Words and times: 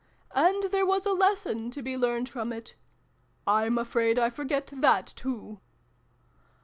"And 0.45 0.63
there 0.71 0.83
was 0.83 1.05
a 1.05 1.13
lesson 1.13 1.69
to 1.69 1.83
be 1.83 1.95
learned 1.95 2.27
from 2.27 2.51
it. 2.51 2.73
I'm 3.45 3.77
afraid 3.77 4.17
I 4.17 4.31
forget 4.31 4.65
that, 4.77 5.05
too." 5.15 5.59